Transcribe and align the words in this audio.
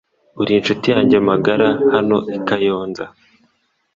Uri 0.41 0.51
inshuti 0.59 0.87
yanjye 0.93 1.17
magara 1.29 1.69
hano 1.93 2.17
i 2.37 2.39
Kayonza. 2.47 3.05